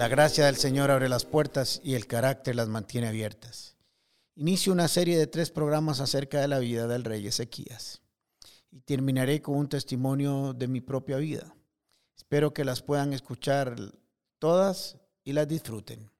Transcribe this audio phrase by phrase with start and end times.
[0.00, 3.76] La gracia del Señor abre las puertas y el carácter las mantiene abiertas.
[4.34, 8.00] Inicio una serie de tres programas acerca de la vida del rey Ezequías
[8.70, 11.54] y terminaré con un testimonio de mi propia vida.
[12.16, 13.76] Espero que las puedan escuchar
[14.38, 16.10] todas y las disfruten.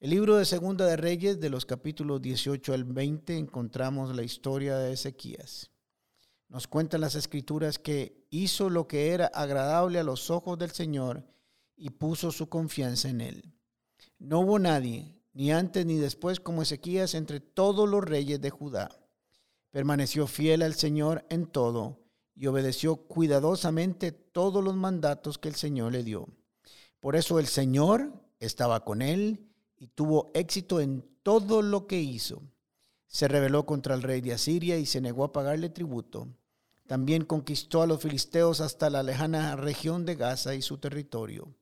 [0.00, 4.78] El libro de Segunda de Reyes, de los capítulos 18 al 20, encontramos la historia
[4.78, 5.70] de Ezequías.
[6.48, 11.30] Nos cuentan las escrituras que hizo lo que era agradable a los ojos del Señor
[11.82, 13.54] y puso su confianza en él.
[14.20, 18.88] No hubo nadie, ni antes ni después, como Ezequías entre todos los reyes de Judá.
[19.72, 21.98] Permaneció fiel al Señor en todo
[22.36, 26.28] y obedeció cuidadosamente todos los mandatos que el Señor le dio.
[27.00, 32.44] Por eso el Señor estaba con él y tuvo éxito en todo lo que hizo.
[33.08, 36.28] Se rebeló contra el rey de Asiria y se negó a pagarle tributo.
[36.86, 41.52] También conquistó a los filisteos hasta la lejana región de Gaza y su territorio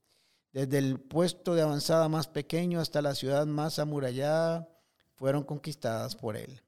[0.52, 4.68] desde el puesto de avanzada más pequeño hasta la ciudad más amurallada,
[5.14, 6.62] fueron conquistadas por él.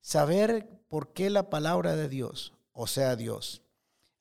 [0.00, 3.62] Saber por qué la palabra de Dios, o sea Dios,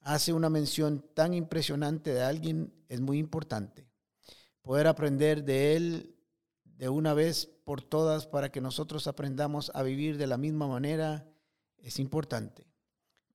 [0.02, 3.88] hace una mención tan impresionante de alguien es muy importante.
[4.62, 6.16] Poder aprender de él
[6.64, 11.28] de una vez por todas para que nosotros aprendamos a vivir de la misma manera
[11.78, 12.66] es importante.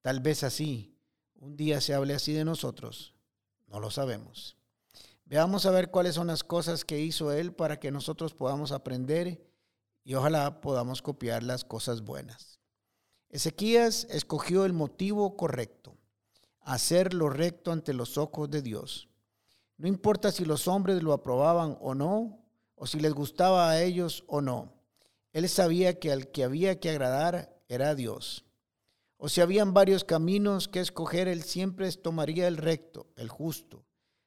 [0.03, 0.99] Tal vez así,
[1.35, 3.15] un día se hable así de nosotros,
[3.67, 4.59] no lo sabemos.
[5.27, 9.43] Veamos a ver cuáles son las cosas que hizo Él para que nosotros podamos aprender
[10.05, 12.61] y ojalá podamos copiar las cosas buenas.
[13.31, 15.97] Ezequías escogió el motivo correcto,
[16.61, 19.09] hacer lo recto ante los ojos de Dios.
[19.79, 24.25] No importa si los hombres lo aprobaban o no, o si les gustaba a ellos
[24.27, 24.75] o no.
[25.33, 28.45] Él sabía que al que había que agradar era Dios.
[29.17, 33.87] O si habían varios caminos que escoger, él siempre tomaría el recto, el justo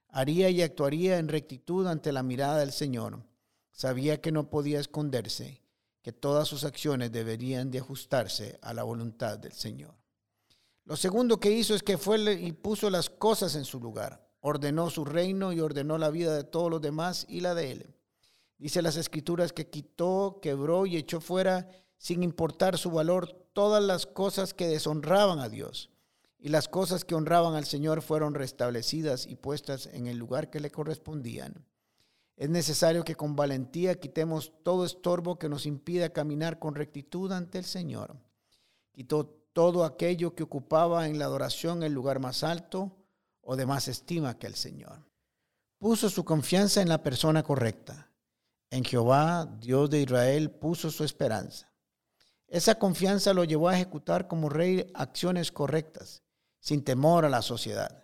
[0.10, 3.24] haría y actuaría en rectitud ante la mirada del Señor.
[3.72, 5.62] Sabía que no podía esconderse,
[6.02, 9.96] que todas sus acciones deberían de ajustarse a la voluntad del Señor.
[10.86, 14.26] Lo segundo que hizo es que fue y puso las cosas en su lugar.
[14.40, 17.96] Ordenó su reino y ordenó la vida de todos los demás y la de él.
[18.58, 24.06] Dice las escrituras que quitó, quebró y echó fuera, sin importar su valor, todas las
[24.06, 25.92] cosas que deshonraban a Dios
[26.40, 30.60] y las cosas que honraban al Señor fueron restablecidas y puestas en el lugar que
[30.60, 31.66] le correspondían.
[32.36, 37.58] Es necesario que con valentía quitemos todo estorbo que nos impida caminar con rectitud ante
[37.58, 38.16] el Señor.
[38.92, 42.96] Quitó todo aquello que ocupaba en la adoración el lugar más alto
[43.42, 45.04] o de más estima que el Señor.
[45.80, 48.12] Puso su confianza en la persona correcta.
[48.70, 51.72] En Jehová, Dios de Israel, puso su esperanza.
[52.48, 56.24] Esa confianza lo llevó a ejecutar como rey acciones correctas
[56.68, 58.04] sin temor a la sociedad.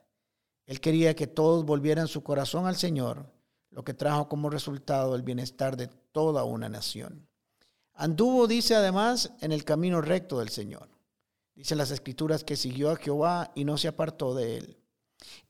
[0.65, 3.29] Él quería que todos volvieran su corazón al Señor,
[3.71, 7.27] lo que trajo como resultado el bienestar de toda una nación.
[7.93, 10.87] Anduvo, dice además, en el camino recto del Señor.
[11.55, 14.77] Dicen las escrituras que siguió a Jehová y no se apartó de él.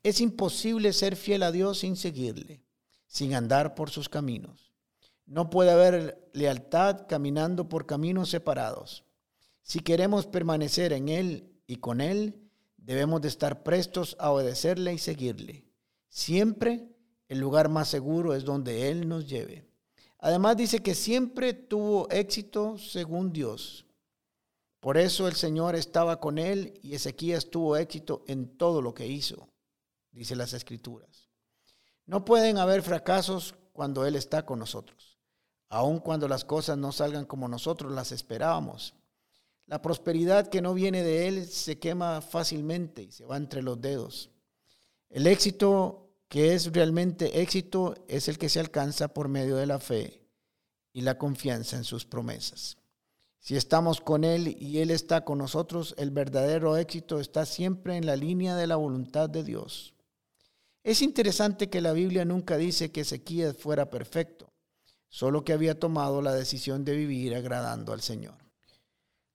[0.01, 2.63] Es imposible ser fiel a Dios sin seguirle,
[3.05, 4.73] sin andar por sus caminos.
[5.27, 9.03] No puede haber lealtad caminando por caminos separados.
[9.61, 12.42] Si queremos permanecer en Él y con Él,
[12.83, 15.65] Debemos de estar prestos a obedecerle y seguirle.
[16.09, 16.89] Siempre
[17.29, 19.65] el lugar más seguro es donde Él nos lleve.
[20.19, 23.85] Además dice que siempre tuvo éxito según Dios.
[24.79, 29.07] Por eso el Señor estaba con él y Ezequías tuvo éxito en todo lo que
[29.07, 29.47] hizo,
[30.11, 31.29] dice las escrituras.
[32.05, 35.17] No pueden haber fracasos cuando Él está con nosotros,
[35.69, 38.93] aun cuando las cosas no salgan como nosotros las esperábamos.
[39.65, 43.79] La prosperidad que no viene de Él se quema fácilmente y se va entre los
[43.79, 44.29] dedos.
[45.09, 49.79] El éxito que es realmente éxito es el que se alcanza por medio de la
[49.79, 50.27] fe
[50.91, 52.77] y la confianza en sus promesas.
[53.39, 58.05] Si estamos con Él y Él está con nosotros, el verdadero éxito está siempre en
[58.05, 59.93] la línea de la voluntad de Dios.
[60.83, 64.51] Es interesante que la Biblia nunca dice que Ezequías fuera perfecto,
[65.09, 68.42] solo que había tomado la decisión de vivir agradando al Señor.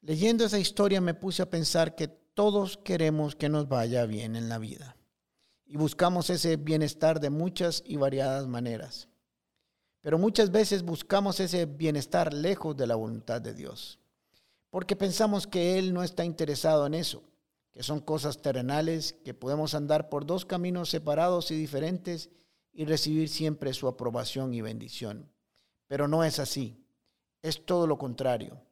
[0.00, 4.49] Leyendo esa historia me puse a pensar que todos queremos que nos vaya bien en
[4.49, 4.97] la vida
[5.67, 9.09] y buscamos ese bienestar de muchas y variadas maneras.
[10.00, 13.99] Pero muchas veces buscamos ese bienestar lejos de la voluntad de Dios,
[14.71, 17.23] porque pensamos que Él no está interesado en eso,
[17.73, 22.31] que son cosas terrenales, que podemos andar por dos caminos separados y diferentes
[22.73, 25.31] y recibir siempre su aprobación y bendición.
[25.89, 26.83] Pero no es así,
[27.43, 28.62] es todo lo contrario.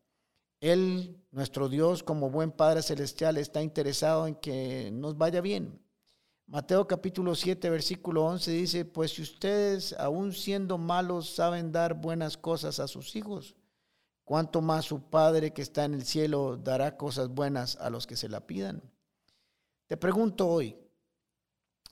[0.61, 5.81] Él, nuestro Dios, como buen Padre Celestial, está interesado en que nos vaya bien.
[6.47, 12.37] Mateo capítulo 7, versículo 11 dice, pues si ustedes, aun siendo malos, saben dar buenas
[12.37, 13.57] cosas a sus hijos,
[14.25, 18.17] cuánto más su Padre que está en el cielo dará cosas buenas a los que
[18.17, 18.81] se la pidan.
[19.89, 20.77] Te pregunto hoy,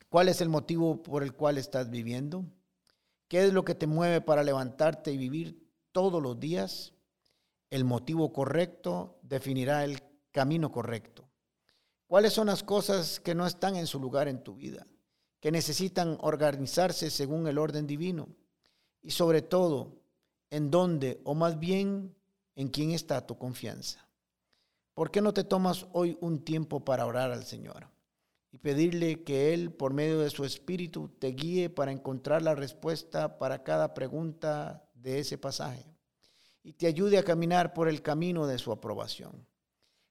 [0.08, 2.44] ¿cuál es el motivo por el cual estás viviendo?
[3.28, 6.94] ¿Qué es lo que te mueve para levantarte y vivir todos los días?
[7.74, 10.00] El motivo correcto definirá el
[10.30, 11.28] camino correcto.
[12.06, 14.86] ¿Cuáles son las cosas que no están en su lugar en tu vida?
[15.40, 18.28] Que necesitan organizarse según el orden divino.
[19.02, 20.04] Y sobre todo,
[20.50, 22.14] ¿en dónde o más bien
[22.54, 24.08] en quién está tu confianza?
[24.94, 27.88] ¿Por qué no te tomas hoy un tiempo para orar al Señor
[28.52, 33.36] y pedirle que Él, por medio de su Espíritu, te guíe para encontrar la respuesta
[33.36, 35.93] para cada pregunta de ese pasaje
[36.64, 39.46] y te ayude a caminar por el camino de su aprobación?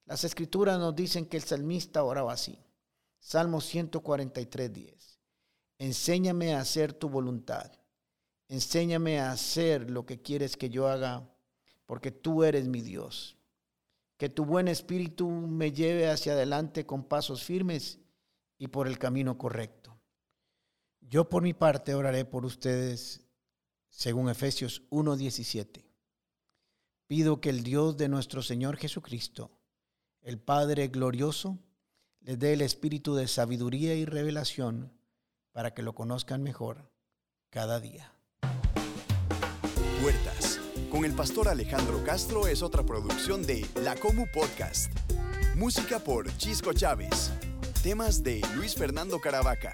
[0.05, 2.57] Las escrituras nos dicen que el salmista oraba así.
[3.19, 5.19] Salmo 143, 10.
[5.79, 7.71] Enséñame a hacer tu voluntad.
[8.47, 11.27] Enséñame a hacer lo que quieres que yo haga,
[11.85, 13.37] porque tú eres mi Dios.
[14.17, 17.99] Que tu buen espíritu me lleve hacia adelante con pasos firmes
[18.57, 19.97] y por el camino correcto.
[21.01, 23.25] Yo por mi parte oraré por ustedes
[23.89, 25.92] según Efesios 1:17.
[27.07, 29.51] Pido que el Dios de nuestro Señor Jesucristo,
[30.21, 31.59] el Padre glorioso
[32.21, 34.93] les dé el espíritu de sabiduría y revelación
[35.51, 36.89] para que lo conozcan mejor
[37.49, 38.13] cada día.
[40.01, 44.91] Puertas con el pastor Alejandro Castro es otra producción de La Comu Podcast.
[45.55, 47.31] Música por Chisco Chávez.
[47.83, 49.73] Temas de Luis Fernando Caravaca